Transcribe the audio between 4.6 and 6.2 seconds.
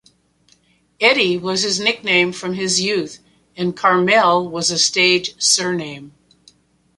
a stage surname.